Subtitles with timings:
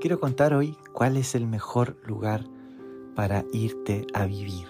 [0.00, 2.44] quiero contar hoy cuál es el mejor lugar
[3.14, 4.66] para irte a vivir.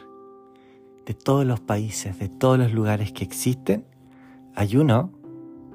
[1.07, 3.87] De todos los países, de todos los lugares que existen,
[4.55, 5.13] hay uno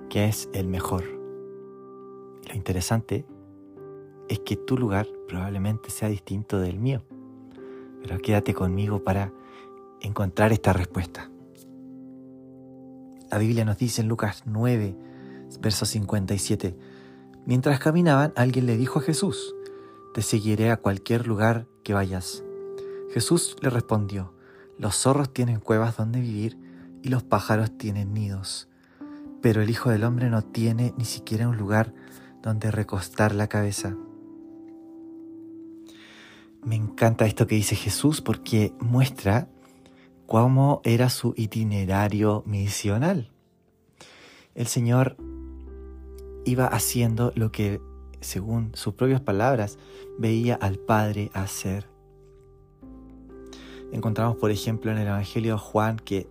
[0.09, 1.05] que es el mejor.
[2.47, 3.25] Lo interesante
[4.27, 7.03] es que tu lugar probablemente sea distinto del mío.
[8.01, 9.31] Pero quédate conmigo para
[10.01, 11.31] encontrar esta respuesta.
[13.31, 14.95] La Biblia nos dice en Lucas 9,
[15.61, 16.77] verso 57,
[17.45, 19.55] mientras caminaban alguien le dijo a Jesús,
[20.13, 22.43] te seguiré a cualquier lugar que vayas.
[23.11, 24.33] Jesús le respondió,
[24.77, 26.57] los zorros tienen cuevas donde vivir
[27.01, 28.67] y los pájaros tienen nidos,
[29.41, 31.93] pero el Hijo del Hombre no tiene ni siquiera un lugar
[32.41, 33.95] donde recostar la cabeza.
[36.63, 39.47] Me encanta esto que dice Jesús porque muestra
[40.25, 43.31] cómo era su itinerario misional.
[44.55, 45.15] El Señor
[46.45, 47.81] iba haciendo lo que,
[48.21, 49.77] según sus propias palabras,
[50.17, 51.87] veía al Padre hacer.
[53.91, 56.27] Encontramos, por ejemplo, en el Evangelio de Juan que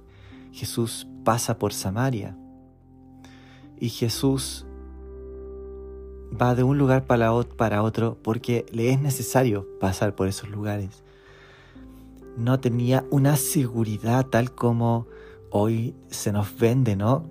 [0.53, 2.37] Jesús pasa por Samaria
[3.79, 4.67] y Jesús
[6.41, 11.03] va de un lugar para otro porque le es necesario pasar por esos lugares.
[12.37, 15.07] No tenía una seguridad tal como
[15.51, 17.31] hoy se nos vende, ¿no?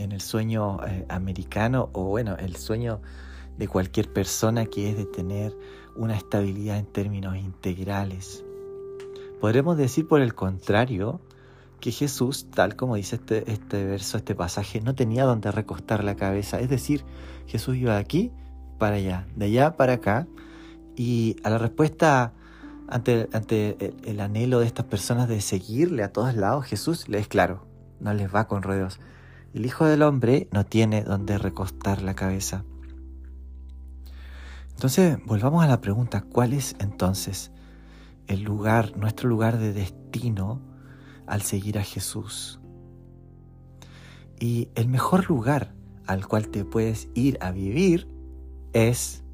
[0.00, 3.00] El sueño eh, americano o bueno, el sueño
[3.58, 5.56] de cualquier persona que es de tener
[5.96, 8.44] una estabilidad en términos integrales.
[9.40, 11.20] Podremos decir por el contrario
[11.80, 16.14] que Jesús, tal como dice este, este verso, este pasaje, no tenía donde recostar la
[16.14, 16.60] cabeza.
[16.60, 17.04] Es decir,
[17.46, 18.32] Jesús iba de aquí
[18.78, 20.26] para allá, de allá para acá.
[20.96, 22.34] Y a la respuesta
[22.88, 27.28] ante, ante el, anhelo de estas personas de seguirle a todos lados, Jesús le es
[27.28, 27.66] claro,
[28.00, 29.00] no les va con ruedos.
[29.54, 32.64] El Hijo del Hombre no tiene donde recostar la cabeza.
[34.70, 37.50] Entonces, volvamos a la pregunta, ¿cuál es entonces
[38.30, 40.60] el lugar, nuestro lugar de destino
[41.26, 42.60] al seguir a Jesús.
[44.38, 45.74] Y el mejor lugar
[46.06, 48.06] al cual te puedes ir a vivir
[48.72, 49.24] es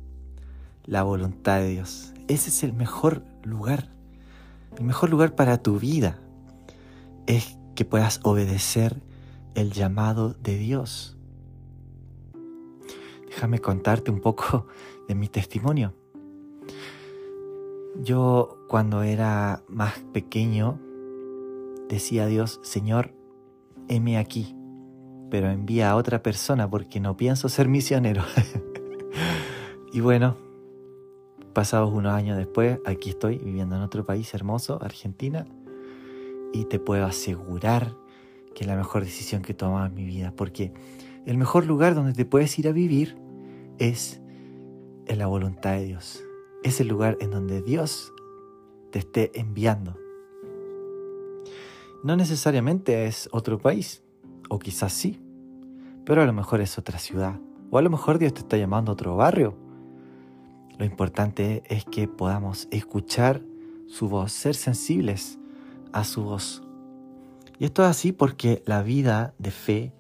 [0.85, 2.15] la voluntad de Dios.
[2.27, 3.91] Ese es el mejor lugar.
[4.79, 6.19] El mejor lugar para tu vida
[7.27, 9.03] es que puedas obedecer
[9.57, 11.17] el llamado de Dios.
[13.27, 14.67] Déjame contarte un poco
[15.09, 15.95] de mi testimonio.
[17.99, 20.79] Yo cuando era más pequeño
[21.89, 23.15] decía a Dios, Señor,
[23.89, 24.55] heme aquí,
[25.31, 28.25] pero envía a otra persona porque no pienso ser misionero.
[29.93, 30.37] y bueno,
[31.55, 35.47] pasados unos años después, aquí estoy viviendo en otro país hermoso, Argentina,
[36.53, 37.97] y te puedo asegurar
[38.57, 40.73] que es la mejor decisión que he tomado en mi vida, porque
[41.27, 43.17] el mejor lugar donde te puedes ir a vivir
[43.79, 44.21] es
[45.07, 46.27] en la voluntad de Dios
[46.67, 48.13] es el lugar en donde Dios
[48.91, 49.97] te esté enviando.
[52.03, 54.03] No necesariamente es otro país,
[54.49, 55.21] o quizás sí,
[56.05, 57.39] pero a lo mejor es otra ciudad,
[57.71, 59.57] o a lo mejor Dios te está llamando a otro barrio.
[60.77, 63.43] Lo importante es que podamos escuchar
[63.87, 65.39] su voz, ser sensibles
[65.93, 66.66] a su voz.
[67.59, 69.93] Y esto es así porque la vida de fe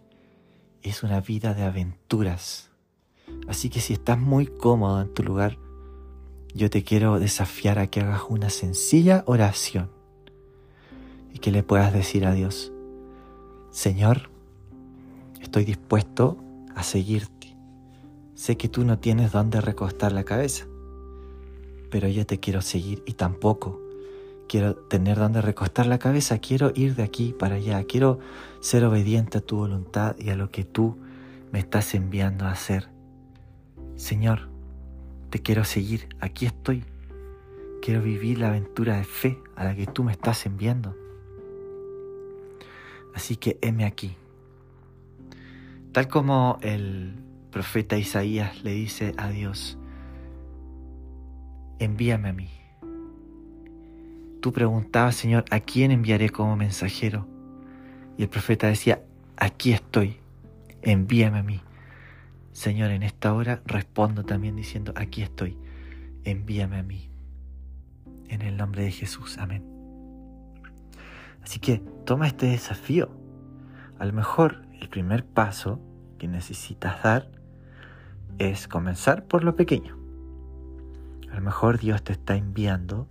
[0.82, 2.70] es una vida de aventuras.
[3.48, 5.58] Así que si estás muy cómodo en tu lugar,
[6.54, 9.90] yo te quiero desafiar a que hagas una sencilla oración
[11.32, 12.72] y que le puedas decir a Dios,
[13.70, 14.30] Señor,
[15.40, 16.38] estoy dispuesto
[16.74, 17.56] a seguirte.
[18.34, 20.66] Sé que tú no tienes dónde recostar la cabeza,
[21.90, 23.80] pero yo te quiero seguir y tampoco
[24.48, 28.18] quiero tener dónde recostar la cabeza, quiero ir de aquí para allá, quiero
[28.60, 30.96] ser obediente a tu voluntad y a lo que tú
[31.52, 32.88] me estás enviando a hacer.
[33.96, 34.48] Señor,
[35.30, 36.84] te quiero seguir, aquí estoy.
[37.82, 40.96] Quiero vivir la aventura de fe a la que tú me estás enviando.
[43.14, 44.16] Así que heme aquí.
[45.92, 47.14] Tal como el
[47.50, 49.78] profeta Isaías le dice a Dios,
[51.78, 52.50] envíame a mí.
[54.40, 57.26] Tú preguntabas, Señor, ¿a quién enviaré como mensajero?
[58.16, 59.02] Y el profeta decía,
[59.36, 60.18] aquí estoy,
[60.82, 61.60] envíame a mí.
[62.52, 65.56] Señor, en esta hora respondo también diciendo, aquí estoy,
[66.24, 67.10] envíame a mí.
[68.28, 69.64] En el nombre de Jesús, amén.
[71.42, 73.10] Así que toma este desafío.
[73.98, 75.80] A lo mejor el primer paso
[76.18, 77.30] que necesitas dar
[78.38, 79.96] es comenzar por lo pequeño.
[81.30, 83.08] A lo mejor Dios te está enviando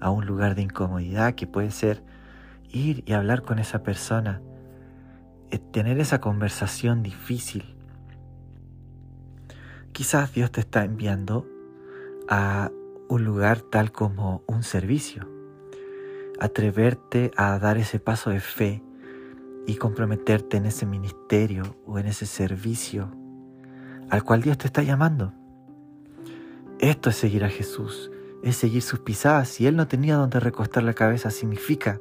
[0.00, 2.02] a un lugar de incomodidad que puede ser
[2.70, 4.40] ir y hablar con esa persona,
[5.50, 7.78] eh, tener esa conversación difícil
[9.98, 11.44] Quizás Dios te está enviando
[12.28, 12.70] a
[13.08, 15.28] un lugar tal como un servicio.
[16.38, 18.80] Atreverte a dar ese paso de fe
[19.66, 23.10] y comprometerte en ese ministerio o en ese servicio
[24.08, 25.32] al cual Dios te está llamando.
[26.78, 28.12] Esto es seguir a Jesús,
[28.42, 29.48] es seguir sus pisadas.
[29.48, 32.00] Si Él no tenía donde recostar la cabeza, significa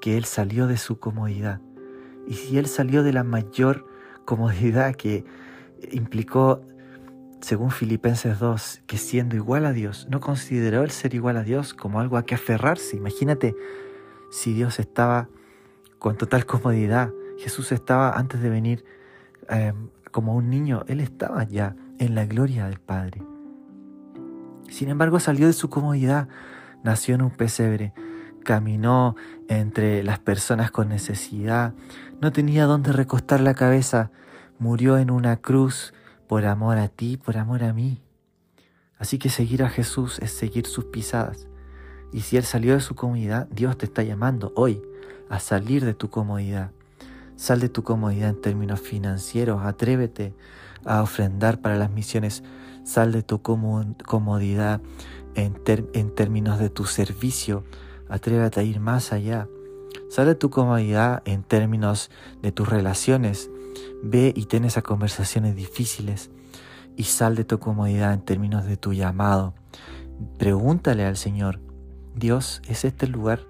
[0.00, 1.60] que Él salió de su comodidad.
[2.26, 3.86] Y si Él salió de la mayor
[4.24, 5.24] comodidad que
[5.90, 6.60] implicó,
[7.40, 11.72] según Filipenses 2, que siendo igual a Dios, no consideró el ser igual a Dios
[11.72, 12.96] como algo a que aferrarse.
[12.96, 13.54] Imagínate
[14.30, 15.28] si Dios estaba
[15.98, 17.10] con total comodidad.
[17.38, 18.84] Jesús estaba antes de venir
[19.48, 19.72] eh,
[20.10, 23.22] como un niño, Él estaba ya en la gloria del Padre.
[24.68, 26.28] Sin embargo, salió de su comodidad,
[26.82, 27.92] nació en un pesebre,
[28.44, 29.16] caminó
[29.48, 31.74] entre las personas con necesidad,
[32.20, 34.10] no tenía dónde recostar la cabeza,
[34.58, 35.94] murió en una cruz
[36.26, 38.02] por amor a ti, por amor a mí.
[38.98, 41.46] Así que seguir a Jesús es seguir sus pisadas.
[42.12, 44.82] Y si Él salió de su comodidad, Dios te está llamando hoy
[45.28, 46.72] a salir de tu comodidad.
[47.36, 50.34] Sal de tu comodidad en términos financieros, atrévete
[50.84, 52.42] a ofrendar para las misiones
[52.88, 54.80] Sal de tu comodidad
[55.34, 55.52] en,
[56.14, 57.62] términos de tu servicio.
[58.08, 59.46] Atrévete a ir más allá.
[60.08, 63.50] Sal de tu comodidad en términos de tus relaciones.
[64.02, 66.30] Ve y ten esas conversaciones difíciles.
[66.96, 69.52] Y sal de tu comodidad en términos de tu llamado.
[70.38, 71.60] Pregúntale al Señor,
[72.16, 73.40] Dios, ¿es este el lugar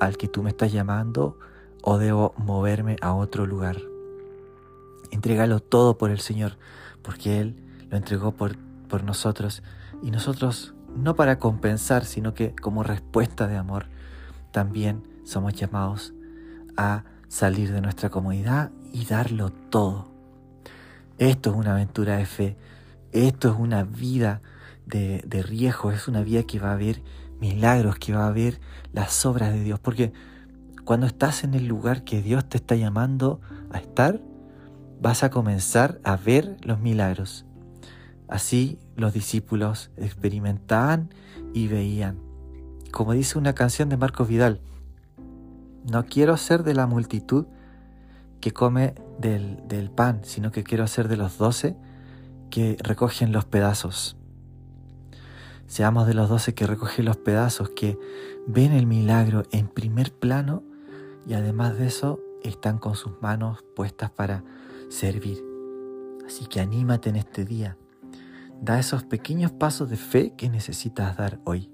[0.00, 1.38] al que tú me estás llamando
[1.82, 3.76] o debo moverme a otro lugar?
[5.12, 6.58] Entrégalo todo por el Señor,
[7.02, 8.56] porque Él lo entregó por,
[8.88, 9.62] por nosotros
[10.02, 13.86] y nosotros no para compensar, sino que como respuesta de amor,
[14.50, 16.14] también somos llamados
[16.76, 20.10] a salir de nuestra comodidad y darlo todo.
[21.18, 22.56] Esto es una aventura de fe,
[23.12, 24.40] esto es una vida
[24.86, 27.02] de, de riesgo, es una vida que va a haber
[27.40, 28.60] milagros, que va a haber
[28.92, 30.12] las obras de Dios, porque
[30.84, 33.40] cuando estás en el lugar que Dios te está llamando
[33.72, 34.20] a estar,
[35.00, 37.45] vas a comenzar a ver los milagros.
[38.28, 41.10] Así los discípulos experimentaban
[41.54, 42.18] y veían.
[42.90, 44.60] Como dice una canción de Marcos Vidal,
[45.90, 47.46] no quiero ser de la multitud
[48.40, 51.76] que come del, pan, sino que quiero ser de los doce
[52.50, 54.16] que recogen los pedazos.
[55.66, 57.98] Seamos de los doce que recogen los pedazos, que
[58.46, 60.62] ven el milagro en primer plano
[61.26, 64.44] y además de eso están con sus manos puestas para
[64.88, 65.44] servir.
[66.26, 67.76] Así que anímate en este día
[68.60, 71.70] Da esos pequeños pasos de fe que necesitas dar hoy.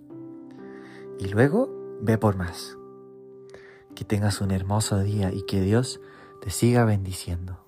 [1.18, 1.70] Y luego
[2.00, 2.76] ve por más.
[3.94, 6.00] Que tengas un hermoso día y que Dios
[6.40, 7.61] te siga bendiciendo.